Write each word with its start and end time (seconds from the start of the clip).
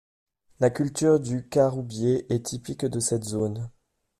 La 0.59 0.71
culture 0.71 1.19
du 1.19 1.47
caroubier 1.47 2.25
est 2.33 2.43
typique 2.43 2.87
de 2.87 2.99
cette 2.99 3.23
zone. 3.23 3.69